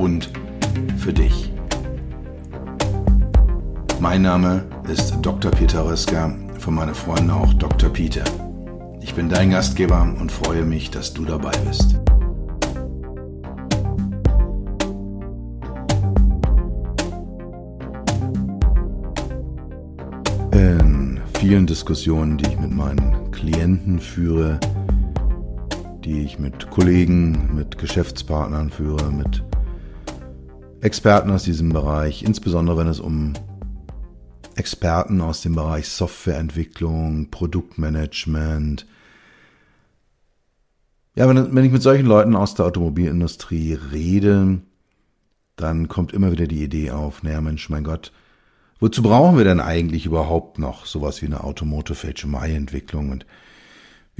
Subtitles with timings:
[0.00, 0.30] und
[0.96, 1.52] für dich.
[4.00, 5.50] Mein Name ist Dr.
[5.50, 7.90] Peter Röska, von meinen Freunden auch Dr.
[7.90, 8.24] Peter.
[9.02, 12.00] Ich bin dein Gastgeber und freue mich, dass du dabei bist.
[20.52, 24.58] In vielen Diskussionen, die ich mit meinen Klienten führe,
[26.04, 29.42] die ich mit Kollegen, mit Geschäftspartnern führe, mit
[30.80, 33.34] Experten aus diesem Bereich, insbesondere wenn es um
[34.56, 38.86] Experten aus dem Bereich Softwareentwicklung, Produktmanagement.
[41.14, 44.60] Ja, wenn, wenn ich mit solchen Leuten aus der Automobilindustrie rede,
[45.56, 48.12] dann kommt immer wieder die Idee auf, naja Mensch, mein Gott,
[48.78, 53.10] wozu brauchen wir denn eigentlich überhaupt noch sowas wie eine Automotive HMI-Entwicklung?
[53.10, 53.26] Und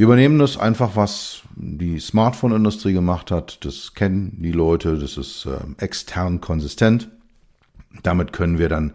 [0.00, 3.62] wir übernehmen das einfach, was die Smartphone-Industrie gemacht hat.
[3.66, 7.10] Das kennen die Leute, das ist äh, extern konsistent.
[8.02, 8.94] Damit können wir dann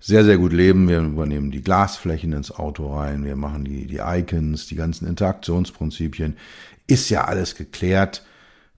[0.00, 0.88] sehr, sehr gut leben.
[0.88, 6.38] Wir übernehmen die Glasflächen ins Auto rein, wir machen die, die Icons, die ganzen Interaktionsprinzipien.
[6.86, 8.24] Ist ja alles geklärt,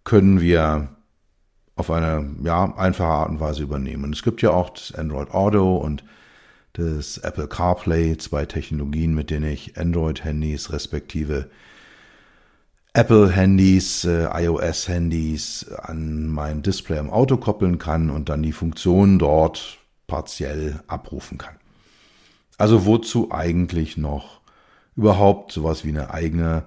[0.02, 0.88] können wir
[1.76, 4.02] auf eine ja, einfache Art und Weise übernehmen.
[4.02, 6.02] Und es gibt ja auch das Android Auto und
[6.80, 11.50] das Apple CarPlay, zwei Technologien, mit denen ich Android-Handys respektive
[12.92, 19.78] Apple-Handys, äh, iOS-Handys an mein Display im Auto koppeln kann und dann die Funktionen dort
[20.08, 21.54] partiell abrufen kann.
[22.58, 24.40] Also wozu eigentlich noch
[24.96, 26.64] überhaupt sowas wie eine eigene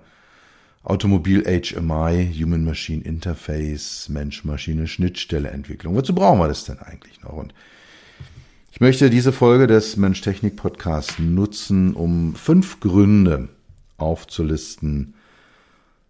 [0.84, 5.96] Automobil HMI, Human Machine Interface, Mensch-Maschine Schnittstelle Entwicklung.
[5.96, 7.34] Wozu brauchen wir das denn eigentlich noch?
[7.34, 7.54] Und
[8.74, 13.50] ich möchte diese Folge des Mensch-Technik-Podcasts nutzen, um fünf Gründe
[13.98, 15.14] aufzulisten,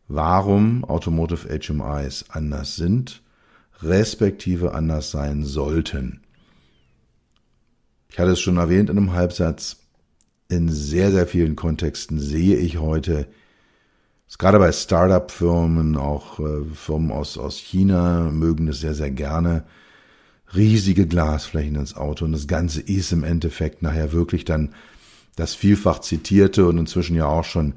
[0.07, 3.21] warum Automotive HMIs anders sind,
[3.81, 6.21] respektive anders sein sollten.
[8.07, 9.81] Ich hatte es schon erwähnt in einem Halbsatz,
[10.47, 13.27] in sehr, sehr vielen Kontexten sehe ich heute,
[14.37, 19.65] gerade bei Startup-Firmen, auch äh, Firmen aus, aus China mögen es sehr, sehr gerne,
[20.55, 24.73] riesige Glasflächen ins Auto und das Ganze ist im Endeffekt nachher wirklich dann
[25.35, 27.75] das vielfach zitierte und inzwischen ja auch schon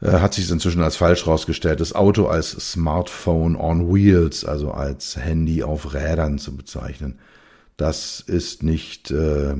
[0.00, 5.16] äh, hat sich inzwischen als falsch rausgestellt, das Auto als Smartphone on Wheels, also als
[5.16, 7.18] Handy auf Rädern zu bezeichnen.
[7.76, 9.54] Das ist nicht äh,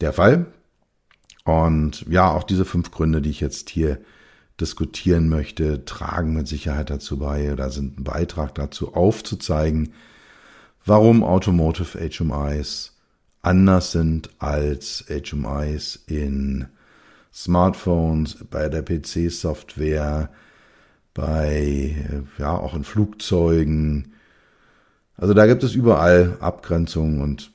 [0.00, 0.46] der Fall.
[1.44, 3.98] Und ja, auch diese fünf Gründe, die ich jetzt hier
[4.60, 9.92] diskutieren möchte, tragen mit Sicherheit dazu bei oder sind ein Beitrag dazu aufzuzeigen,
[10.88, 12.96] warum Automotive HMIs
[13.42, 16.66] anders sind als HMIs in
[17.32, 20.30] Smartphones, bei der PC-Software,
[21.14, 24.14] bei, ja, auch in Flugzeugen.
[25.16, 27.52] Also da gibt es überall Abgrenzungen und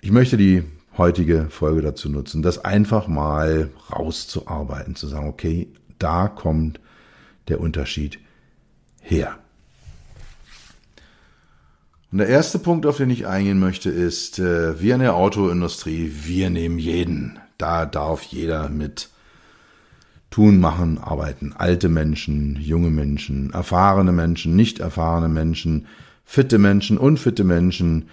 [0.00, 0.62] ich möchte die
[0.96, 5.68] heutige Folge dazu nutzen, das einfach mal rauszuarbeiten, zu sagen, okay,
[5.98, 6.80] da kommt
[7.48, 8.18] der Unterschied
[9.00, 9.38] her.
[12.12, 16.12] Und der erste Punkt, auf den ich eingehen möchte, ist, äh, wir in der Autoindustrie,
[16.22, 17.38] wir nehmen jeden.
[17.58, 19.10] Da darf jeder mit
[20.30, 21.54] tun, machen, arbeiten.
[21.56, 25.86] Alte Menschen, junge Menschen, erfahrene Menschen, nicht erfahrene Menschen,
[26.24, 28.08] fitte Menschen, unfitte Menschen.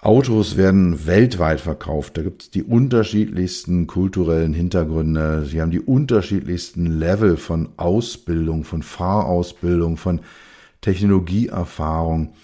[0.00, 2.16] Autos werden weltweit verkauft.
[2.16, 5.44] Da gibt es die unterschiedlichsten kulturellen Hintergründe.
[5.44, 10.20] Sie haben die unterschiedlichsten Level von Ausbildung, von Fahrausbildung, von
[10.80, 12.34] Technologieerfahrung.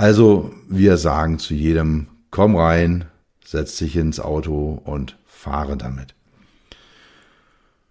[0.00, 3.04] Also wir sagen zu jedem, komm rein,
[3.44, 6.14] setz dich ins Auto und fahre damit.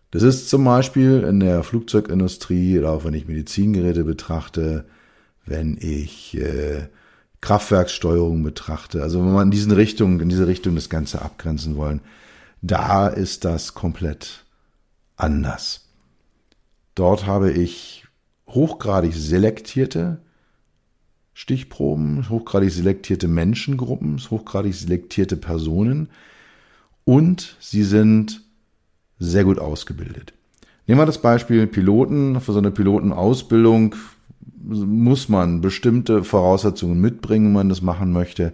[0.10, 4.86] Das ist zum Beispiel in der Flugzeugindustrie oder auch wenn ich Medizingeräte betrachte,
[5.46, 6.88] wenn ich äh,
[7.42, 12.02] Kraftwerkssteuerung betrachte, also wenn man in diesen Richtungen, in diese Richtung das Ganze abgrenzen wollen,
[12.64, 14.46] da ist das komplett
[15.16, 15.90] anders.
[16.96, 18.08] Dort habe ich
[18.48, 20.22] hochgradig selektierte
[21.40, 26.10] Stichproben, hochgradig selektierte Menschengruppen, hochgradig selektierte Personen
[27.06, 28.42] und sie sind
[29.20, 30.34] sehr gut ausgebildet.
[30.86, 32.42] Nehmen wir das Beispiel Piloten.
[32.42, 33.96] Für so eine Pilotenausbildung
[34.58, 38.52] muss man bestimmte Voraussetzungen mitbringen, wenn man das machen möchte.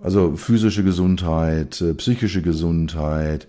[0.00, 3.48] Also physische Gesundheit, äh, psychische Gesundheit,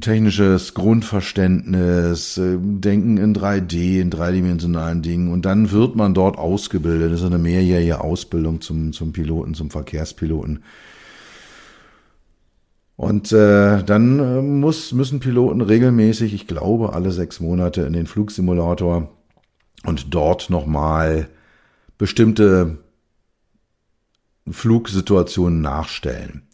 [0.00, 7.12] technisches Grundverständnis, äh, Denken in 3D, in dreidimensionalen Dingen und dann wird man dort ausgebildet.
[7.12, 10.64] Das ist eine mehrjährige Ausbildung zum, zum Piloten, zum Verkehrspiloten.
[12.96, 18.06] Und äh, dann äh, muss, müssen Piloten regelmäßig, ich glaube alle sechs Monate, in den
[18.06, 19.08] Flugsimulator
[19.84, 21.28] und dort nochmal
[21.96, 22.78] bestimmte
[24.50, 26.47] Flugsituationen nachstellen.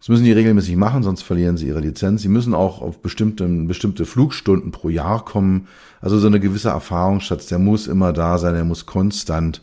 [0.00, 2.22] Das müssen die regelmäßig machen, sonst verlieren sie ihre Lizenz.
[2.22, 5.68] Sie müssen auch auf bestimmte, bestimmte Flugstunden pro Jahr kommen.
[6.00, 9.60] Also so eine gewisse Erfahrungsschatz, der muss immer da sein, der muss konstant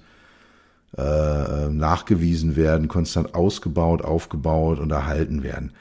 [0.95, 5.71] äh, nachgewiesen werden, konstant ausgebaut, aufgebaut und erhalten werden.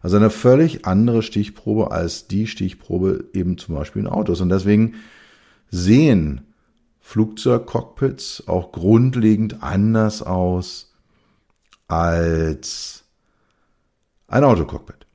[0.00, 4.40] Also eine völlig andere Stichprobe als die Stichprobe eben zum Beispiel in Autos.
[4.40, 4.94] Und deswegen
[5.70, 6.40] sehen
[7.00, 10.94] Flugzeugcockpits auch grundlegend anders aus
[11.86, 13.05] als
[14.28, 15.06] ein Autocockpit.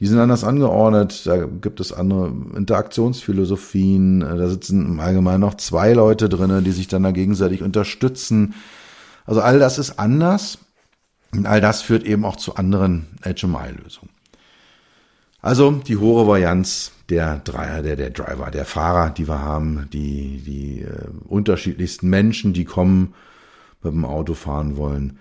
[0.00, 5.92] Die sind anders angeordnet, da gibt es andere Interaktionsphilosophien, da sitzen im Allgemeinen noch zwei
[5.92, 8.54] Leute drinnen, die sich dann da gegenseitig unterstützen.
[9.26, 10.58] Also all das ist anders
[11.32, 14.10] und all das führt eben auch zu anderen HMI-Lösungen.
[15.40, 20.40] Also die hohe Varianz der Dreier, der, der Driver, der Fahrer, die wir haben, die,
[20.44, 23.14] die äh, unterschiedlichsten Menschen, die kommen,
[23.82, 25.18] mit dem Auto fahren wollen,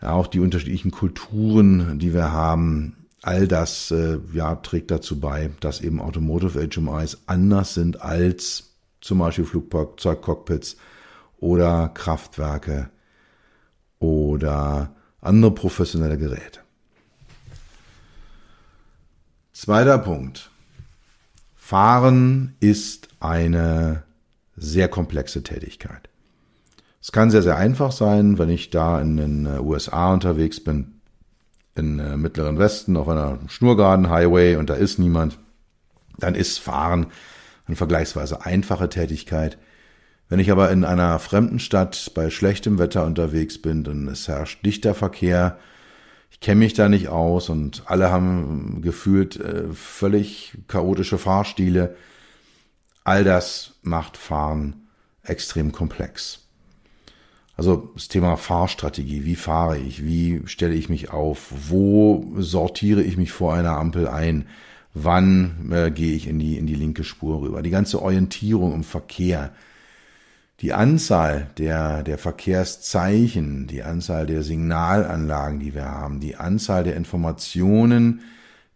[0.00, 5.80] auch die unterschiedlichen Kulturen, die wir haben, all das äh, ja, trägt dazu bei, dass
[5.80, 10.76] eben Automotive HMIs anders sind als zum Beispiel Flugzeugcockpits
[11.38, 12.90] oder Kraftwerke
[13.98, 16.60] oder andere professionelle Geräte.
[19.52, 20.50] Zweiter Punkt.
[21.54, 24.02] Fahren ist eine
[24.56, 26.10] sehr komplexe Tätigkeit.
[27.04, 31.02] Es kann sehr, sehr einfach sein, wenn ich da in den äh, USA unterwegs bin,
[31.74, 35.38] in äh, Mittleren Westen auf einer schnurgeraden Highway und da ist niemand,
[36.16, 37.08] dann ist Fahren
[37.66, 39.58] eine vergleichsweise einfache Tätigkeit.
[40.30, 44.64] Wenn ich aber in einer fremden Stadt bei schlechtem Wetter unterwegs bin und es herrscht
[44.64, 45.58] dichter Verkehr,
[46.30, 51.96] ich kenne mich da nicht aus und alle haben gefühlt äh, völlig chaotische Fahrstile,
[53.04, 54.86] all das macht Fahren
[55.22, 56.43] extrem komplex.
[57.56, 63.16] Also das Thema Fahrstrategie, wie fahre ich, wie stelle ich mich auf, wo sortiere ich
[63.16, 64.46] mich vor einer Ampel ein,
[64.92, 67.62] wann äh, gehe ich in die, in die linke Spur rüber.
[67.62, 69.52] Die ganze Orientierung im Verkehr,
[70.60, 76.96] die Anzahl der, der Verkehrszeichen, die Anzahl der Signalanlagen, die wir haben, die Anzahl der
[76.96, 78.22] Informationen,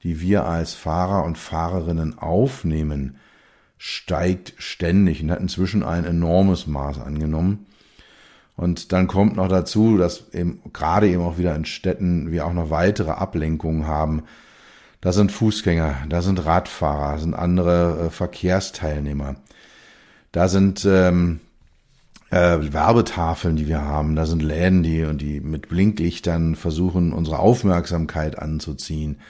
[0.02, 3.16] die wir als Fahrer und Fahrerinnen aufnehmen,
[3.76, 7.66] steigt ständig und hat inzwischen ein enormes Maß angenommen.
[8.58, 12.52] Und dann kommt noch dazu, dass eben gerade eben auch wieder in Städten wir auch
[12.52, 14.24] noch weitere Ablenkungen haben.
[15.00, 19.36] Da sind Fußgänger, da sind Radfahrer, da sind andere äh, Verkehrsteilnehmer.
[20.32, 21.38] Da sind ähm,
[22.30, 27.38] äh, Werbetafeln, die wir haben, da sind Läden, die und die mit Blinklichtern versuchen, unsere
[27.38, 29.20] Aufmerksamkeit anzuziehen.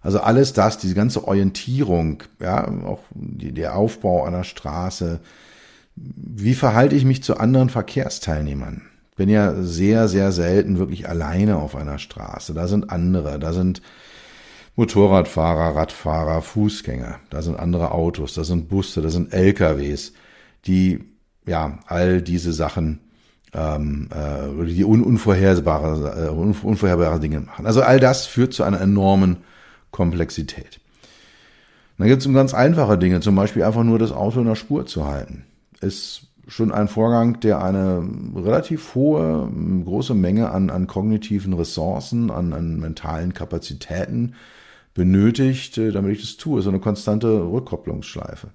[0.00, 5.20] Also alles das, diese ganze Orientierung, ja, auch die, der Aufbau einer Straße,
[5.96, 8.82] wie verhalte ich mich zu anderen Verkehrsteilnehmern?
[9.16, 12.54] Bin ja sehr, sehr selten wirklich alleine auf einer Straße.
[12.54, 13.82] Da sind andere, da sind
[14.74, 20.14] Motorradfahrer, Radfahrer, Fußgänger, da sind andere Autos, da sind Busse, da sind LKWs,
[20.64, 21.04] die
[21.46, 23.00] ja all diese Sachen
[23.52, 27.66] ähm, äh, die un unvorhersehbare, äh, unvorherbare Dinge machen.
[27.66, 29.38] Also all das führt zu einer enormen
[29.90, 30.80] Komplexität.
[31.98, 34.86] Dann gibt es ganz einfache Dinge, zum Beispiel einfach nur das Auto in der Spur
[34.86, 35.44] zu halten
[35.82, 39.50] ist schon ein Vorgang, der eine relativ hohe,
[39.84, 44.34] große Menge an, an kognitiven Ressourcen, an, an mentalen Kapazitäten
[44.94, 46.62] benötigt, äh, damit ich das tue.
[46.62, 48.48] So eine konstante Rückkopplungsschleife.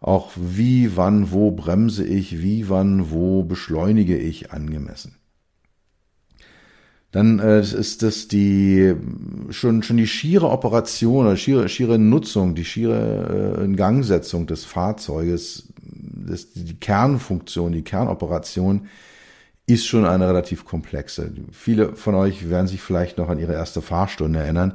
[0.00, 5.16] Auch wie, wann, wo bremse ich, wie, wann, wo beschleunige ich angemessen
[7.14, 8.92] dann äh, ist das die
[9.50, 15.68] schon schon die schiere Operation oder schiere, schiere Nutzung, die schiere äh, Ingangsetzung des Fahrzeuges,
[16.12, 18.88] das, die Kernfunktion, die Kernoperation
[19.66, 21.32] ist schon eine relativ komplexe.
[21.52, 24.74] Viele von euch werden sich vielleicht noch an ihre erste Fahrstunde erinnern,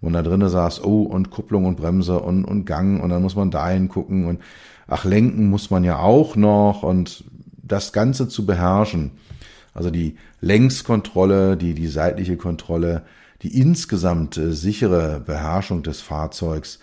[0.00, 3.36] wo da drinnen saß, oh, und Kupplung und Bremse und, und Gang und dann muss
[3.36, 4.40] man dahin gucken und
[4.88, 7.24] ach, lenken muss man ja auch noch und
[7.62, 9.12] das Ganze zu beherrschen
[9.74, 13.02] also die Längskontrolle, die, die seitliche Kontrolle,
[13.42, 16.78] die insgesamt sichere Beherrschung des Fahrzeugs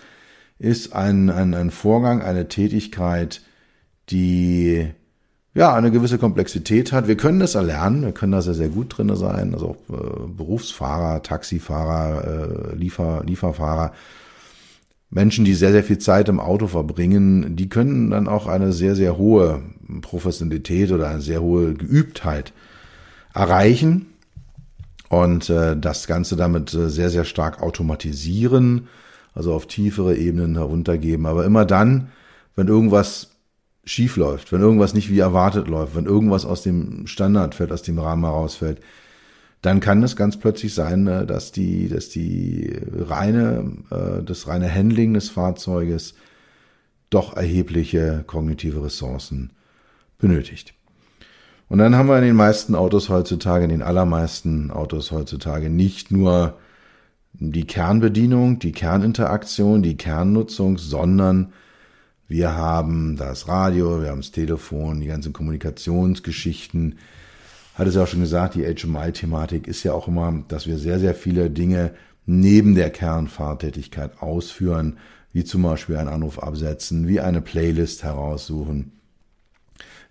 [0.57, 3.41] ist ein, ein, ein Vorgang, eine Tätigkeit,
[4.09, 4.87] die
[5.53, 7.07] ja eine gewisse Komplexität hat.
[7.07, 9.53] Wir können das erlernen, wir können da sehr, sehr gut drin sein.
[9.53, 13.93] Also auch äh, Berufsfahrer, Taxifahrer, äh, Liefer, Lieferfahrer,
[15.09, 18.95] Menschen, die sehr, sehr viel Zeit im Auto verbringen, die können dann auch eine sehr,
[18.95, 19.63] sehr hohe
[20.01, 22.53] Professionalität oder eine sehr hohe Geübtheit
[23.33, 24.05] erreichen
[25.09, 28.87] und äh, das Ganze damit äh, sehr, sehr stark automatisieren,
[29.33, 31.25] also auf tiefere Ebenen heruntergeben.
[31.25, 32.09] Aber immer dann,
[32.55, 33.28] wenn irgendwas
[33.89, 37.81] schief läuft, wenn irgendwas nicht wie erwartet läuft, wenn irgendwas aus dem Standard fällt, aus
[37.81, 38.81] dem Rahmen herausfällt,
[39.63, 44.73] dann kann es ganz plötzlich sein, äh, dass die, dass die reine, äh, das reine
[44.73, 46.13] Handling des Fahrzeuges
[47.09, 49.51] doch erhebliche kognitive Ressourcen
[50.19, 50.75] benötigt.
[51.67, 56.11] Und dann haben wir in den meisten Autos heutzutage, in den allermeisten Autos heutzutage nicht
[56.11, 56.59] nur
[57.33, 61.53] die Kernbedienung, die Kerninteraktion, die Kernnutzung, sondern
[62.29, 66.99] wir haben das Radio, wir haben das Telefon, die ganzen Kommunikationsgeschichten.
[67.75, 70.99] Hat es ja auch schon gesagt, die HMI-Thematik ist ja auch immer, dass wir sehr,
[70.99, 71.91] sehr viele Dinge
[72.25, 74.97] neben der Kernfahrtätigkeit ausführen,
[75.33, 78.93] wie zum Beispiel einen Anruf absetzen, wie eine Playlist heraussuchen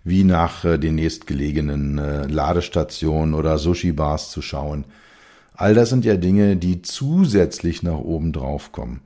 [0.03, 4.85] wie nach äh, den nächstgelegenen äh, Ladestationen oder Sushi-Bars zu schauen.
[5.53, 9.01] All das sind ja Dinge, die zusätzlich nach oben drauf kommen.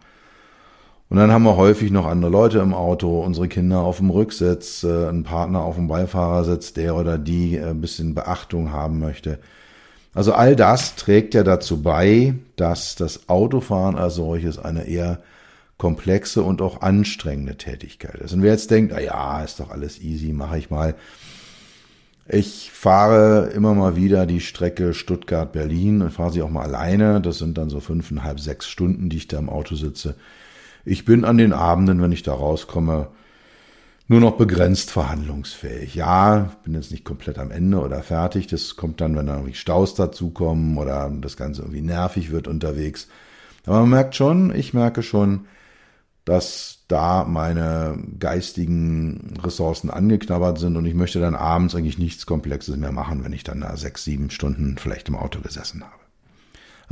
[1.09, 4.83] Und dann haben wir häufig noch andere Leute im Auto, unsere Kinder auf dem Rücksitz,
[4.83, 9.39] äh, ein Partner auf dem Beifahrersitz, der oder die ein bisschen Beachtung haben möchte.
[10.13, 15.19] Also all das trägt ja dazu bei, dass das Autofahren als solches eine eher
[15.77, 18.33] komplexe und auch anstrengende Tätigkeit ist.
[18.33, 20.95] Und wer jetzt denkt, na ja, ist doch alles easy, mache ich mal.
[22.27, 27.19] Ich fahre immer mal wieder die Strecke Stuttgart-Berlin und fahre sie auch mal alleine.
[27.19, 30.15] Das sind dann so fünfeinhalb, sechs Stunden, die ich da im Auto sitze.
[30.85, 33.07] Ich bin an den Abenden, wenn ich da rauskomme,
[34.07, 35.95] nur noch begrenzt verhandlungsfähig.
[35.95, 38.47] Ja, bin jetzt nicht komplett am Ende oder fertig.
[38.47, 43.07] Das kommt dann, wenn da irgendwie Staus dazukommen oder das Ganze irgendwie nervig wird unterwegs.
[43.65, 45.45] Aber man merkt schon, ich merke schon,
[46.25, 52.75] dass da meine geistigen Ressourcen angeknabbert sind und ich möchte dann abends eigentlich nichts Komplexes
[52.77, 56.02] mehr machen, wenn ich dann da sechs, sieben Stunden vielleicht im Auto gesessen habe.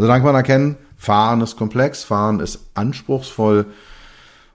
[0.01, 3.67] Also da kann man erkennen, Fahren ist komplex, Fahren ist anspruchsvoll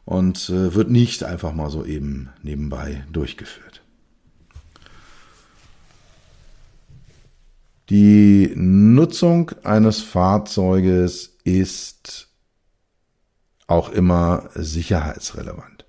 [0.04, 3.80] und äh, wird nicht einfach mal so eben nebenbei durchgeführt.
[7.90, 12.26] Die Nutzung eines Fahrzeuges ist
[13.68, 15.84] auch immer sicherheitsrelevant.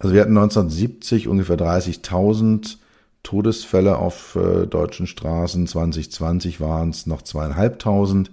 [0.00, 2.78] Also wir hatten 1970 ungefähr 30.000
[3.24, 5.66] Todesfälle auf äh, deutschen Straßen.
[5.66, 8.30] 2020 waren es noch zweieinhalbtausend.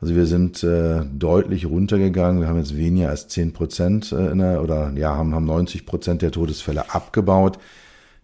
[0.00, 2.42] Also wir sind äh, deutlich runtergegangen.
[2.42, 5.86] Wir haben jetzt weniger als 10 Prozent äh, in der, oder ja, haben, haben 90
[5.86, 7.58] Prozent der Todesfälle abgebaut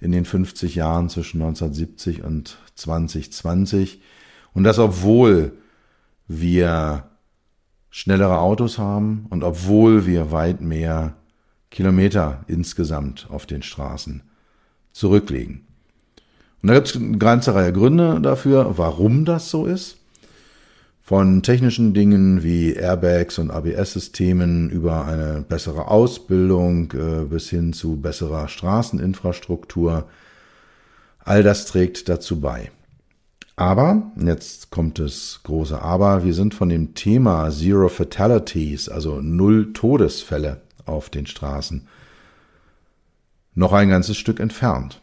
[0.00, 4.02] in den 50 Jahren zwischen 1970 und 2020.
[4.52, 5.52] Und das obwohl
[6.26, 7.04] wir
[7.88, 11.14] schnellere Autos haben und obwohl wir weit mehr
[11.70, 14.22] Kilometer insgesamt auf den Straßen
[14.92, 15.66] zurücklegen.
[16.62, 19.98] Und da gibt es eine ganze Reihe Gründe dafür, warum das so ist.
[21.02, 27.96] Von technischen Dingen wie Airbags und ABS-Systemen über eine bessere Ausbildung äh, bis hin zu
[27.96, 30.06] besserer Straßeninfrastruktur.
[31.18, 32.70] All das trägt dazu bei.
[33.56, 39.72] Aber, jetzt kommt das große Aber, wir sind von dem Thema Zero Fatalities, also null
[39.72, 41.86] Todesfälle auf den Straßen,
[43.54, 45.00] noch ein ganzes Stück entfernt.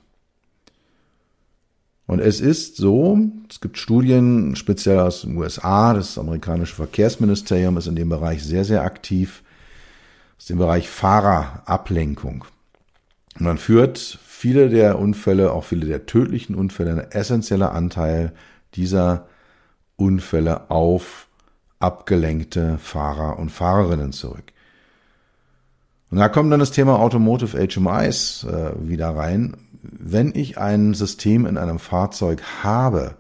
[2.08, 7.86] Und es ist so, es gibt Studien, speziell aus den USA, das amerikanische Verkehrsministerium ist
[7.86, 9.44] in dem Bereich sehr, sehr aktiv,
[10.38, 12.46] aus dem Bereich Fahrerablenkung.
[13.38, 18.34] Und man führt viele der Unfälle, auch viele der tödlichen Unfälle, ein essentieller Anteil
[18.74, 19.28] dieser
[19.96, 21.28] Unfälle auf
[21.78, 24.52] abgelenkte Fahrer und Fahrerinnen zurück.
[26.12, 29.58] Und da kommt dann das Thema Automotive HMIs äh, wieder rein.
[29.82, 33.16] Wenn ich ein System in einem Fahrzeug habe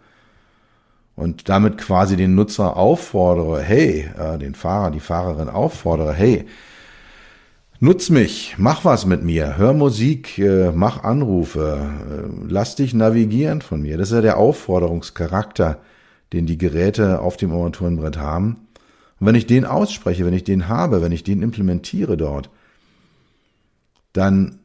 [1.15, 6.45] und damit quasi den Nutzer auffordere, hey, äh, den Fahrer, die Fahrerin auffordere, hey,
[7.81, 13.61] Nutz mich, mach was mit mir, hör Musik, äh, mach Anrufe, äh, lass dich navigieren
[13.61, 13.97] von mir.
[13.97, 15.79] Das ist ja der Aufforderungscharakter,
[16.33, 18.67] den die Geräte auf dem Armaturenbrett haben.
[19.21, 22.49] Und wenn ich den ausspreche, wenn ich den habe, wenn ich den implementiere dort,
[24.13, 24.59] dann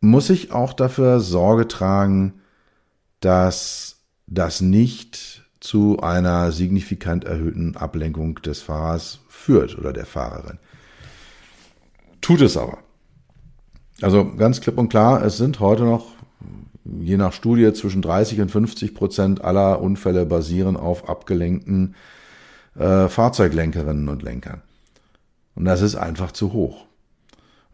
[0.00, 2.34] muss ich auch dafür Sorge tragen,
[3.20, 3.96] dass
[4.26, 10.58] das nicht zu einer signifikant erhöhten Ablenkung des Fahrers führt oder der Fahrerin.
[12.20, 12.78] Tut es aber.
[14.02, 16.12] Also ganz klipp und klar, es sind heute noch,
[16.84, 21.94] je nach Studie, zwischen 30 und 50 Prozent aller Unfälle basieren auf abgelenkten
[22.78, 24.62] äh, Fahrzeuglenkerinnen und Lenkern.
[25.54, 26.85] Und das ist einfach zu hoch.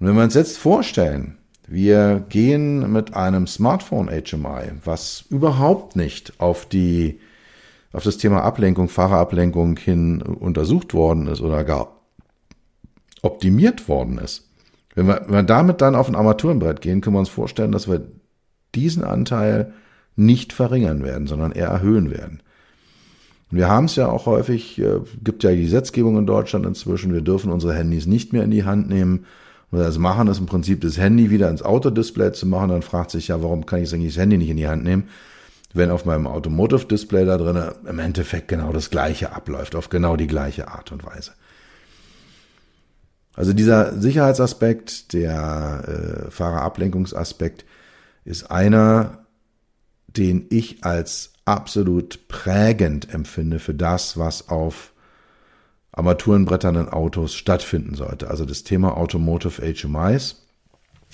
[0.02, 1.36] Und wenn wir uns jetzt vorstellen,
[1.68, 7.20] wir gehen mit einem Smartphone HMI, was überhaupt nicht auf die,
[7.92, 12.00] auf das Thema Ablenkung, Fahrerablenkung hin untersucht worden ist oder gar
[13.22, 14.50] optimiert worden ist.
[14.96, 17.88] Wenn wir, wenn wir damit dann auf ein Armaturenbrett gehen, können wir uns vorstellen, dass
[17.88, 18.04] wir
[18.74, 19.72] diesen Anteil
[20.16, 22.42] nicht verringern werden, sondern eher erhöhen werden.
[23.52, 27.20] Wir haben es ja auch häufig, äh, gibt ja die Gesetzgebung in Deutschland inzwischen, wir
[27.20, 29.26] dürfen unsere Handys nicht mehr in die Hand nehmen.
[29.72, 32.68] Und das machen ist im Prinzip das Handy wieder ins Autodisplay zu machen.
[32.68, 35.08] Dann fragt sich ja, warum kann ich eigentlich das Handy nicht in die Hand nehmen?
[35.72, 40.16] Wenn auf meinem Automotive Display da drin im Endeffekt genau das gleiche abläuft, auf genau
[40.16, 41.32] die gleiche Art und Weise.
[43.34, 47.64] Also dieser Sicherheitsaspekt, der äh, Fahrerablenkungsaspekt,
[48.26, 49.24] ist einer,
[50.06, 54.91] den ich als absolut prägend empfinde für das, was auf
[55.92, 58.28] armaturenbretternden Autos stattfinden sollte.
[58.30, 60.46] Also das Thema Automotive HMIs,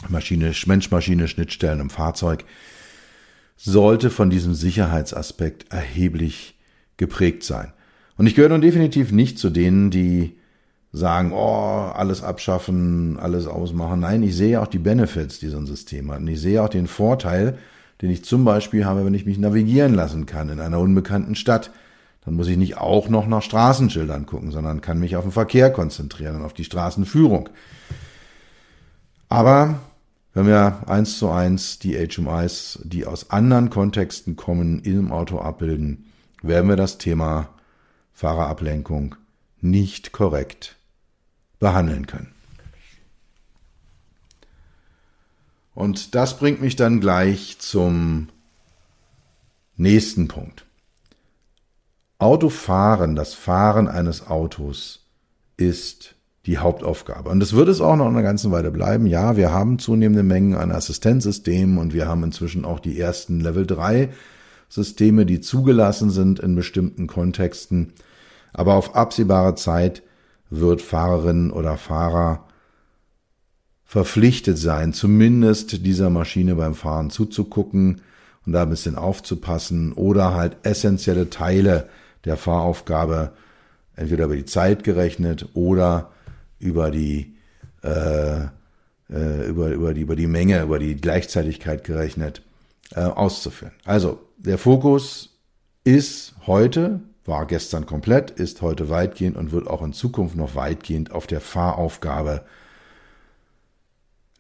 [0.09, 2.45] Maschine, Mensch-Maschine, Schnittstellen im Fahrzeug,
[3.57, 6.57] sollte von diesem Sicherheitsaspekt erheblich
[6.97, 7.73] geprägt sein.
[8.17, 10.37] Und ich gehöre nun definitiv nicht zu denen, die
[10.93, 14.01] sagen, oh, alles abschaffen, alles ausmachen.
[14.01, 16.21] Nein, ich sehe auch die Benefits, die so ein System hat.
[16.21, 17.59] Und ich sehe auch den Vorteil,
[18.01, 21.71] den ich zum Beispiel habe, wenn ich mich navigieren lassen kann in einer unbekannten Stadt.
[22.29, 25.71] Dann muss ich nicht auch noch nach Straßenschildern gucken, sondern kann mich auf den Verkehr
[25.71, 27.49] konzentrieren und auf die Straßenführung.
[29.31, 29.81] Aber
[30.35, 36.13] wenn wir eins zu eins die HMIs, die aus anderen Kontexten kommen, im Auto abbilden,
[36.43, 37.49] werden wir das Thema
[38.13, 39.15] Fahrerablenkung
[39.63, 40.77] nicht korrekt
[41.59, 42.35] behandeln können.
[45.75, 48.29] Und das bringt mich dann gleich zum
[49.79, 50.68] nächsten Punkt.
[52.19, 55.07] Autofahren, das Fahren eines Autos
[55.57, 57.31] ist die Hauptaufgabe.
[57.31, 59.07] Und das wird es auch noch eine ganze Weile bleiben.
[59.07, 63.67] Ja, wir haben zunehmende Mengen an Assistenzsystemen und wir haben inzwischen auch die ersten Level
[63.67, 64.09] 3
[64.69, 67.93] Systeme, die zugelassen sind in bestimmten Kontexten.
[68.53, 70.03] Aber auf absehbare Zeit
[70.51, 72.45] wird Fahrerin oder Fahrer
[73.85, 78.03] verpflichtet sein, zumindest dieser Maschine beim Fahren zuzugucken
[78.45, 81.89] und da ein bisschen aufzupassen oder halt essentielle Teile
[82.25, 83.33] der Fahraufgabe
[83.97, 86.11] entweder über die Zeit gerechnet oder
[86.59, 87.37] über die
[87.83, 88.47] äh,
[89.11, 92.43] äh, über, über, die, über die Menge, über die Gleichzeitigkeit gerechnet
[92.95, 93.73] äh, auszuführen.
[93.85, 95.39] Also der Fokus
[95.85, 101.13] ist heute, war gestern komplett, ist heute weitgehend und wird auch in Zukunft noch weitgehend
[101.13, 102.45] auf der Fahraufgabe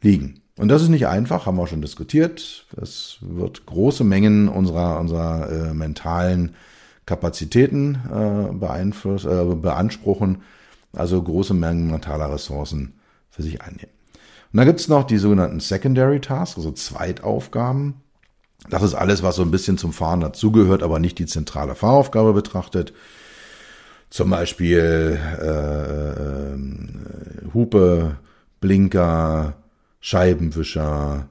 [0.02, 0.42] liegen.
[0.56, 2.66] Und das ist nicht einfach, haben wir schon diskutiert.
[2.80, 6.56] Es wird große Mengen unserer, unserer äh, mentalen
[7.08, 10.42] Kapazitäten äh, beeinfluss, äh, beanspruchen,
[10.92, 12.92] also große Mengen mentaler Ressourcen
[13.30, 13.92] für sich einnehmen.
[14.52, 17.94] Und dann gibt's noch die sogenannten Secondary Tasks, also Zweitaufgaben.
[18.68, 22.34] Das ist alles, was so ein bisschen zum Fahren dazugehört, aber nicht die zentrale Fahraufgabe
[22.34, 22.92] betrachtet.
[24.10, 26.58] Zum Beispiel äh, äh,
[27.54, 28.16] Hupe,
[28.60, 29.54] Blinker,
[30.00, 31.28] Scheibenwischer.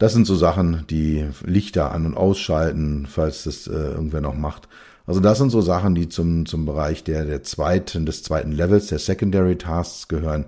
[0.00, 4.66] Das sind so Sachen, die Lichter an- und ausschalten, falls das äh, irgendwer noch macht.
[5.06, 8.86] Also das sind so Sachen, die zum, zum Bereich der, der zweiten, des zweiten Levels,
[8.86, 10.46] der Secondary Tasks gehören,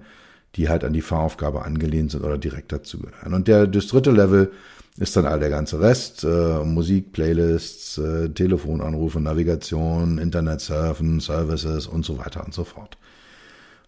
[0.56, 3.34] die halt an die Fahraufgabe angelehnt sind oder direkt dazu gehören.
[3.34, 4.52] Und der, das dritte Level
[4.96, 11.86] ist dann all der ganze Rest, äh, Musik, Playlists, äh, Telefonanrufe, Navigation, Internet surfen, Services
[11.86, 12.96] und so weiter und so fort.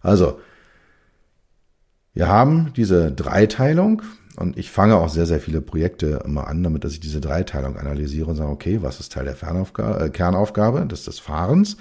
[0.01, 0.39] Also,
[2.13, 4.03] wir haben diese Dreiteilung
[4.37, 7.77] und ich fange auch sehr, sehr viele Projekte immer an, damit dass ich diese Dreiteilung
[7.77, 11.77] analysiere und sage, okay, was ist Teil der Fernaufgabe, äh, Kernaufgabe, das ist des Fahrens.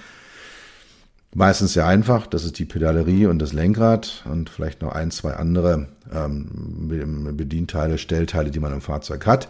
[1.35, 5.33] Meistens sehr einfach, das ist die Pedalerie und das Lenkrad und vielleicht noch ein, zwei
[5.35, 9.49] andere ähm, Bedienteile, Stellteile, die man im Fahrzeug hat.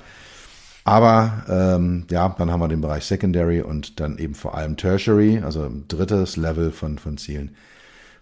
[0.85, 5.40] Aber ähm, ja, dann haben wir den Bereich Secondary und dann eben vor allem Tertiary,
[5.45, 7.55] also drittes Level von, von Zielen,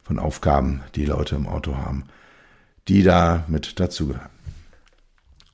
[0.03, 2.05] von Aufgaben, die Leute im Auto haben
[2.89, 4.31] die da mit dazugehören.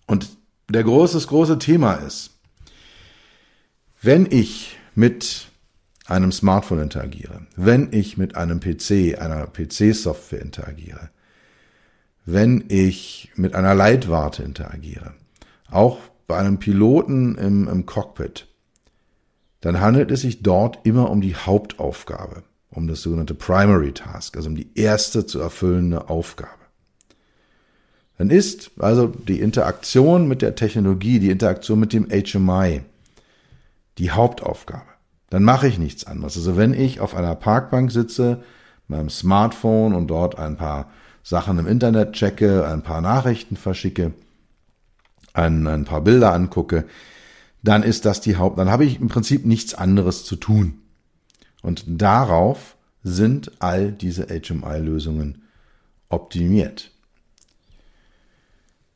[0.09, 2.31] Und der große, große Thema ist,
[4.01, 5.49] wenn ich mit
[6.07, 11.11] einem Smartphone interagiere, wenn ich mit einem PC, einer PC-Software interagiere,
[12.25, 15.15] wenn ich mit einer Leitwarte interagiere,
[15.71, 18.47] auch bei einem Piloten im, im Cockpit,
[19.61, 24.49] dann handelt es sich dort immer um die Hauptaufgabe, um das sogenannte Primary Task, also
[24.49, 26.58] um die erste zu erfüllende Aufgabe.
[28.19, 32.83] Dann ist also die Interaktion mit der Technologie, die Interaktion mit dem HMI
[33.99, 34.83] die Hauptaufgabe.
[35.31, 36.37] Dann mache ich nichts anderes.
[36.37, 38.43] Also wenn ich auf einer Parkbank sitze,
[38.87, 40.91] meinem Smartphone und dort ein paar
[41.23, 44.13] Sachen im Internet checke, ein paar Nachrichten verschicke,
[45.35, 46.87] ein, ein paar Bilder angucke,
[47.63, 50.81] dann ist das die Haupt, dann habe ich im Prinzip nichts anderes zu tun.
[51.61, 55.43] Und darauf sind all diese HMI-Lösungen
[56.09, 56.93] optimiert.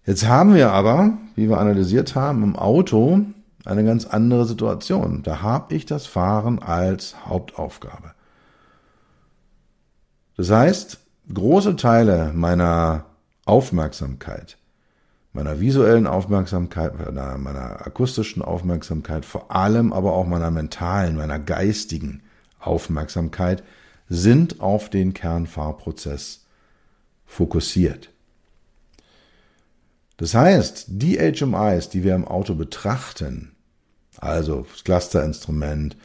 [0.04, 3.20] Jetzt haben wir aber, wie wir analysiert haben, im Auto
[3.64, 5.22] eine ganz andere Situation.
[5.22, 8.12] Da habe ich das Fahren als Hauptaufgabe.
[10.36, 10.98] Das heißt,
[11.32, 13.04] große Teile meiner
[13.44, 14.58] Aufmerksamkeit,
[15.32, 22.22] meiner visuellen Aufmerksamkeit, meiner, meiner akustischen Aufmerksamkeit, vor allem aber auch meiner mentalen, meiner geistigen
[22.58, 23.62] Aufmerksamkeit
[24.08, 26.46] sind auf den Kernfahrprozess
[27.24, 28.11] fokussiert.
[30.16, 33.52] Das heißt, die HMIs, die wir im Auto betrachten,
[34.18, 35.96] also das Clusterinstrument,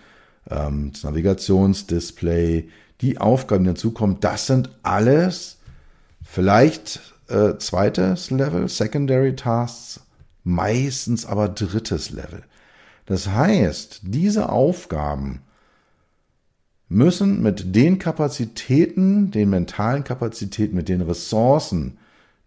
[0.49, 2.69] ähm, das Navigationsdisplay,
[3.01, 5.57] die Aufgaben, die dazukommen, das sind alles
[6.23, 10.01] vielleicht äh, zweites Level, Secondary Tasks,
[10.43, 12.43] meistens aber drittes Level.
[13.05, 15.41] Das heißt, diese Aufgaben
[16.89, 21.97] müssen mit den Kapazitäten, den mentalen Kapazitäten, mit den Ressourcen,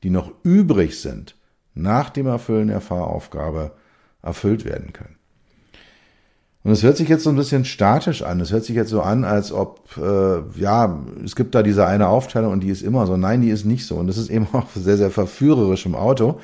[0.02, 1.34] die noch übrig sind,
[1.82, 3.72] nach dem Erfüllen der Fahraufgabe
[4.22, 5.16] erfüllt werden können.
[6.62, 8.38] Und es hört sich jetzt so ein bisschen statisch an.
[8.40, 12.08] Es hört sich jetzt so an, als ob, äh, ja, es gibt da diese eine
[12.08, 13.16] Aufteilung und die ist immer so.
[13.16, 13.96] Nein, die ist nicht so.
[13.96, 16.38] Und das ist eben auch sehr, sehr verführerisch im Auto.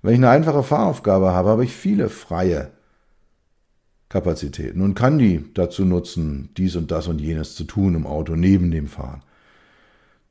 [0.00, 2.70] Wenn ich eine einfache Fahraufgabe habe, habe ich viele freie
[4.08, 8.36] Kapazitäten und kann die dazu nutzen, dies und das und jenes zu tun im Auto
[8.36, 9.22] neben dem Fahren.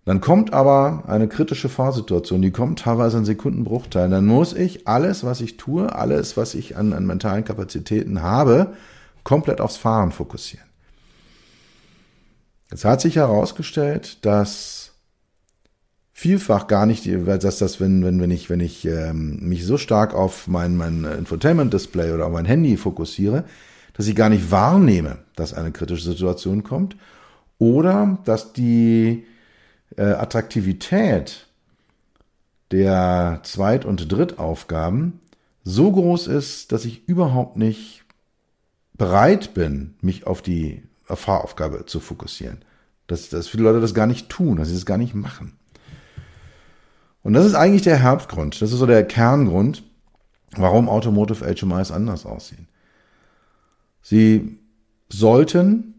[0.05, 4.11] Dann kommt aber eine kritische Fahrsituation, die kommt teilweise in Sekundenbruchteilen.
[4.11, 8.73] Dann muss ich alles, was ich tue, alles, was ich an, an mentalen Kapazitäten habe,
[9.23, 10.65] komplett aufs Fahren fokussieren.
[12.69, 14.91] Es hat sich herausgestellt, dass
[16.13, 20.13] vielfach gar nicht, dass das, wenn, wenn, wenn ich, wenn ich ähm, mich so stark
[20.13, 23.43] auf mein, mein Infotainment-Display oder auf mein Handy fokussiere,
[23.93, 26.95] dass ich gar nicht wahrnehme, dass eine kritische Situation kommt
[27.57, 29.25] oder dass die
[29.97, 31.47] äh, Attraktivität
[32.71, 35.19] der Zweit- und Drittaufgaben
[35.63, 38.03] so groß ist, dass ich überhaupt nicht
[38.93, 42.63] bereit bin, mich auf die Fahraufgabe zu fokussieren.
[43.07, 45.53] Dass, dass viele Leute das gar nicht tun, dass sie das gar nicht machen.
[47.21, 49.83] Und das ist eigentlich der Hauptgrund, das ist so der Kerngrund,
[50.55, 52.67] warum Automotive HMIs anders aussehen.
[54.01, 54.59] Sie
[55.09, 55.94] sollten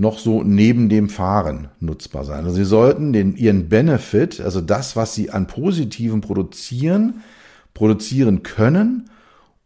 [0.00, 2.44] noch so neben dem Fahren nutzbar sein.
[2.44, 7.22] Also sie sollten den, ihren Benefit, also das, was sie an Positiven produzieren,
[7.74, 9.10] produzieren können,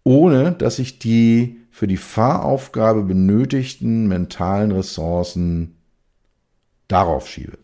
[0.03, 5.77] ohne dass sich die für die Fahraufgabe benötigten mentalen Ressourcen
[6.89, 7.57] darauf schiebe.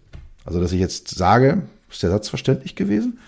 [0.45, 3.19] Also dass ich jetzt sage, ist der Satz verständlich gewesen?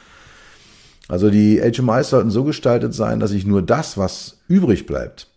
[1.08, 5.31] Also die HMIs sollten so gestaltet sein, dass ich nur das, was übrig bleibt,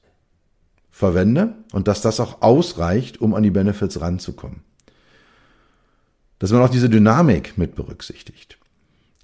[0.95, 4.61] verwende und dass das auch ausreicht, um an die Benefits ranzukommen.
[6.39, 8.57] Dass man auch diese Dynamik mit berücksichtigt.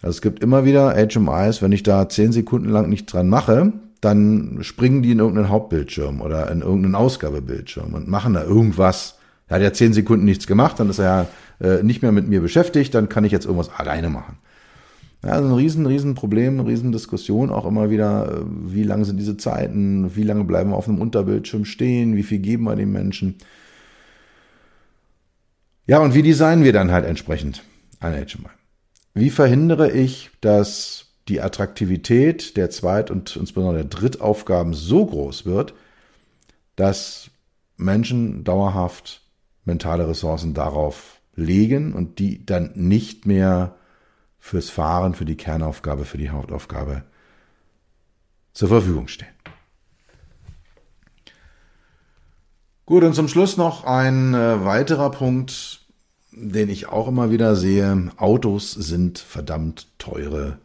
[0.02, 3.72] Also es gibt immer wieder HMIs, wenn ich da zehn Sekunden lang nichts dran mache,
[4.02, 9.18] dann springen die in irgendeinen Hauptbildschirm oder in irgendeinen Ausgabebildschirm und machen da irgendwas.
[9.48, 11.06] Er hat ja zehn Sekunden nichts gemacht, dann ist er
[11.62, 14.40] ja äh, nicht mehr mit mir beschäftigt, dann kann ich jetzt irgendwas alleine machen.
[15.24, 19.18] Ja, also ein riesen, riesen Problem, riesen Diskussion auch immer wieder, äh, wie lang sind
[19.18, 22.92] diese Zeiten, wie lange bleiben wir auf einem Unterbildschirm stehen, wie viel geben wir den
[22.92, 23.36] Menschen.
[25.86, 27.64] Ja, und wie designen wir dann halt entsprechend
[28.00, 28.50] ein HMI?
[29.14, 35.74] Wie verhindere ich, dass die Attraktivität der Zweit- und insbesondere der Drittaufgaben so groß wird,
[36.76, 37.30] dass
[37.78, 39.22] Menschen dauerhaft
[39.66, 43.76] mentale Ressourcen darauf legen und die dann nicht mehr
[44.42, 47.04] fürs Fahren, für die Kernaufgabe, für die Hauptaufgabe
[48.52, 49.30] zur Verfügung stehen.
[52.86, 55.86] Gut, und zum Schluss noch ein äh, weiterer Punkt,
[56.32, 58.12] den ich auch immer wieder sehe.
[58.18, 60.58] Autos sind verdammt teure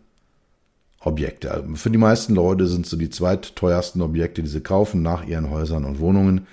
[0.99, 1.65] Objekte.
[1.75, 5.85] Für die meisten Leute sind so die zweitteuersten Objekte, die sie kaufen nach ihren Häusern
[5.85, 6.49] und Wohnungen.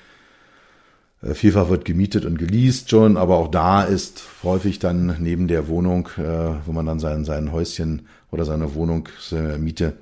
[1.23, 5.67] Äh, vielfach wird gemietet und geleast schon, aber auch da ist häufig dann neben der
[5.67, 9.93] Wohnung, äh, wo man dann sein, sein Häuschen oder seine Wohnung, seine Miete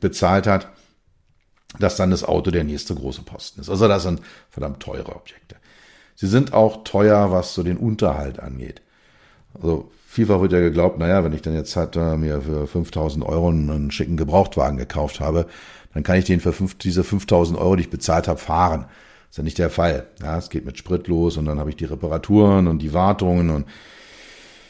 [0.00, 0.68] bezahlt hat,
[1.78, 3.70] dass dann das Auto der nächste große Posten ist.
[3.70, 5.56] Also das sind verdammt teure Objekte.
[6.14, 8.80] Sie sind auch teuer, was so den Unterhalt angeht.
[9.54, 13.24] Also vielfach wird ja geglaubt, naja, wenn ich dann jetzt halt äh, mir für 5000
[13.24, 15.46] Euro einen schicken Gebrauchtwagen gekauft habe,
[15.92, 18.86] dann kann ich den für fünf, diese 5000 Euro, die ich bezahlt habe, fahren.
[19.30, 20.06] Ist ja nicht der Fall.
[20.20, 23.50] Ja, es geht mit Sprit los und dann habe ich die Reparaturen und die Wartungen
[23.50, 23.66] und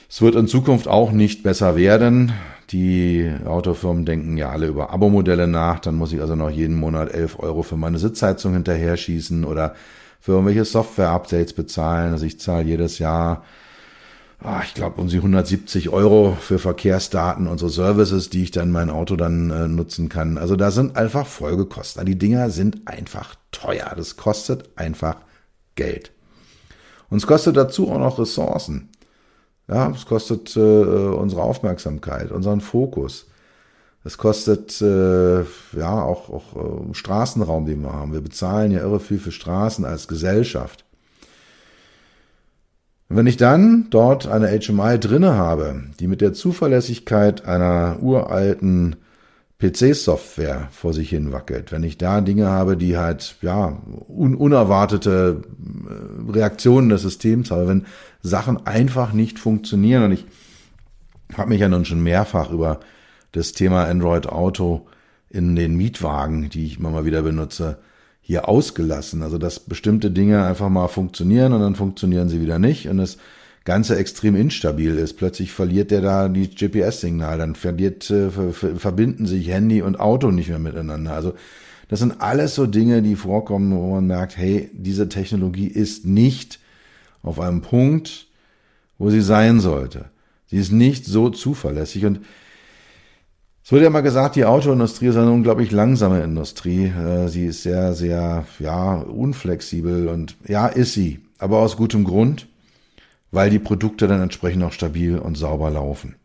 [0.09, 2.33] es wird in Zukunft auch nicht besser werden.
[2.71, 5.81] Die Autofirmen denken ja alle über Abo-Modelle nach.
[5.81, 9.75] Dann muss ich also noch jeden Monat 11 Euro für meine Sitzheizung hinterher schießen oder
[10.21, 12.12] für irgendwelche Software-Updates bezahlen.
[12.12, 13.45] Also ich zahle jedes Jahr, ah,
[14.65, 18.91] ich glaube, um sie 170 Euro für Verkehrsdaten und so Services, die ich dann mein
[18.91, 20.39] Auto dann äh, nutzen kann.
[20.39, 22.07] Also da sind einfach Folgekosten.
[22.07, 23.93] Die Dinger sind einfach teuer.
[23.97, 25.17] Das kostet einfach
[25.75, 26.13] Geld.
[27.11, 28.91] Und es kostet dazu auch noch Ressourcen.
[29.69, 33.27] Ja, es kostet äh, unsere Aufmerksamkeit, unseren Fokus.
[34.05, 35.41] Es kostet äh,
[35.77, 38.13] ja auch, auch äh, Straßenraum, den wir haben.
[38.13, 40.86] Wir bezahlen ja irre viel für Straßen als Gesellschaft.
[43.09, 48.97] Wenn ich dann dort eine HMI drinne habe, die mit der Zuverlässigkeit einer uralten
[49.59, 55.42] PC-Software vor sich hin wackelt, wenn ich da Dinge habe, die halt ja un unerwartete
[55.88, 57.87] äh, Reaktionen des Systems habe, wenn
[58.23, 60.03] Sachen einfach nicht funktionieren.
[60.05, 60.27] Und ich
[61.37, 62.81] habe mich ja nun schon mehrfach über
[63.33, 64.87] das Thema Android Auto
[65.31, 67.79] in den Mietwagen, die ich immer mal wieder benutze,
[68.27, 69.23] hier ausgelassen.
[69.23, 73.19] Also dass bestimmte Dinge einfach mal funktionieren und dann funktionieren sie wieder nicht und es
[73.65, 75.15] Ganze extrem instabil ist.
[75.15, 80.49] Plötzlich verliert der da die GPS-Signal, dann verliert, äh, verbinden sich Handy und Auto nicht
[80.49, 81.12] mehr miteinander.
[81.12, 81.35] Also
[81.89, 86.61] das sind alles so Dinge, die vorkommen, wo man merkt, hey, diese Technologie ist nicht
[87.23, 88.27] auf einem Punkt,
[88.99, 90.07] wo sie sein sollte.
[90.49, 92.21] Sie ist nicht so zuverlässig und
[93.67, 96.87] es wird ja mal gesagt, die Autoindustrie ist eine unglaublich langsame Industrie.
[96.87, 101.21] Äh, sie ist sehr, sehr, ja, unflexibel und ja, ist sie.
[101.39, 102.47] Aber aus gutem Grund
[103.37, 106.17] weil die Produkte dann entsprechend auch stabil und sauber laufen.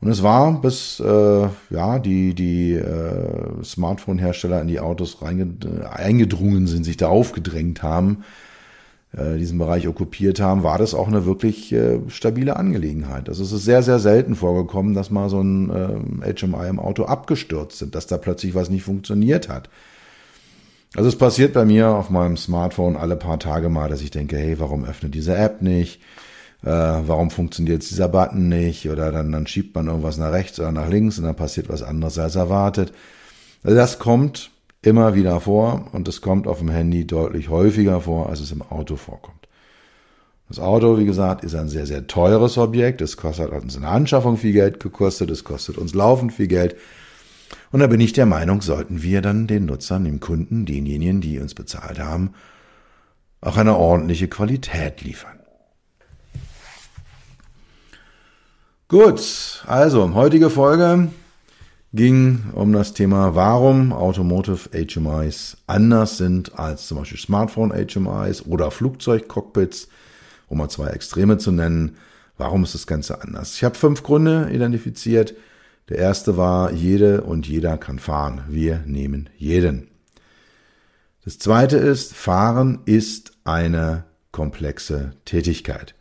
[0.00, 6.84] Und es war, bis äh, ja die die äh, Smartphone-Hersteller in die Autos eingedrungen sind,
[6.84, 8.47] sich da aufgedrängt haben, äh,
[9.12, 13.28] diesen Bereich okkupiert haben, war das auch eine wirklich äh, stabile Angelegenheit.
[13.28, 15.70] Also es ist sehr sehr selten vorgekommen, dass mal so ein
[16.22, 19.70] äh, HMI im Auto abgestürzt sind, dass da plötzlich was nicht funktioniert hat.
[20.94, 24.36] Also es passiert bei mir auf meinem Smartphone alle paar Tage mal, dass ich denke,
[24.36, 26.00] hey, warum öffnet diese App nicht?
[26.62, 28.88] Äh, warum funktioniert jetzt dieser Button nicht?
[28.88, 31.82] Oder dann, dann schiebt man irgendwas nach rechts oder nach links und dann passiert was
[31.82, 32.92] anderes als erwartet.
[33.62, 34.50] Also das kommt
[34.88, 38.62] immer wieder vor und es kommt auf dem Handy deutlich häufiger vor, als es im
[38.62, 39.48] Auto vorkommt.
[40.48, 43.02] Das Auto, wie gesagt, ist ein sehr, sehr teures Objekt.
[43.02, 46.76] Es kostet uns in der Anschaffung viel Geld gekostet, es kostet uns laufend viel Geld.
[47.70, 51.38] Und da bin ich der Meinung, sollten wir dann den Nutzern, dem Kunden, denjenigen, die
[51.38, 52.32] uns bezahlt haben,
[53.42, 55.38] auch eine ordentliche Qualität liefern.
[58.88, 61.08] Gut, also heutige Folge
[61.92, 68.70] ging um das Thema, warum Automotive HMIs anders sind als zum Beispiel Smartphone HMIs oder
[68.70, 69.88] Flugzeugcockpits,
[70.48, 71.96] um mal zwei Extreme zu nennen.
[72.36, 73.54] Warum ist das Ganze anders?
[73.54, 75.34] Ich habe fünf Gründe identifiziert,
[75.88, 78.42] der erste war, jede und jeder kann fahren.
[78.48, 79.88] Wir nehmen jeden.
[81.24, 85.94] Das zweite ist, fahren ist eine komplexe Tätigkeit.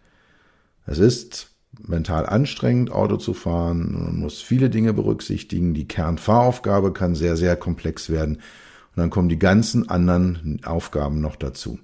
[0.86, 3.94] Es ist mental anstrengend, Auto zu fahren.
[3.94, 5.74] Man muss viele Dinge berücksichtigen.
[5.74, 8.36] Die Kernfahraufgabe kann sehr, sehr komplex werden.
[8.36, 11.80] Und dann kommen die ganzen anderen Aufgaben noch dazu.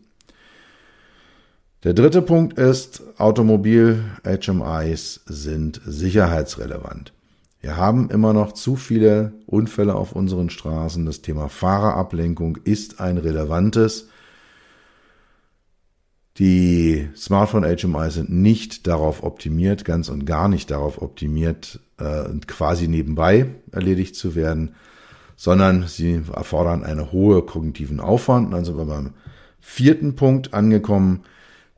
[1.84, 7.12] Der dritte Punkt ist, Automobil-HMIs sind sicherheitsrelevant.
[7.60, 11.06] Wir haben immer noch zu viele Unfälle auf unseren Straßen.
[11.06, 14.10] Das Thema Fahrerablenkung ist ein relevantes.
[16.40, 22.88] Die Smartphone HMI sind nicht darauf optimiert, ganz und gar nicht darauf optimiert, äh, quasi
[22.88, 24.74] nebenbei erledigt zu werden,
[25.36, 28.52] sondern sie erfordern einen hohen kognitiven Aufwand.
[28.52, 29.12] dann sind wir beim
[29.62, 31.22] vierten Punkt angekommen.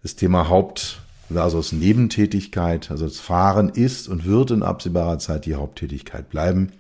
[0.02, 2.92] Das Thema Haupt versus Nebentätigkeit.
[2.92, 6.72] Also das Fahren ist und wird in absehbarer Zeit die Haupttätigkeit bleiben.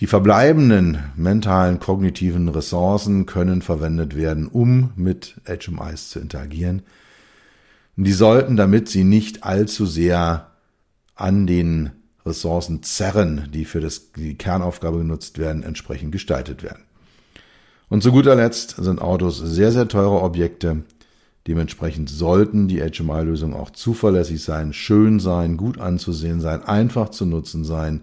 [0.00, 6.82] Die verbleibenden mentalen, kognitiven Ressourcen können verwendet werden, um mit HMIs zu interagieren.
[7.96, 10.52] Die sollten, damit sie nicht allzu sehr
[11.16, 11.90] an den
[12.24, 16.84] Ressourcen zerren, die für das, die Kernaufgabe genutzt werden, entsprechend gestaltet werden.
[17.88, 20.84] Und zu guter Letzt sind Autos sehr, sehr teure Objekte,
[21.48, 27.64] Dementsprechend sollten die HMI-Lösungen auch zuverlässig sein, schön sein, gut anzusehen sein, einfach zu nutzen
[27.64, 28.02] sein.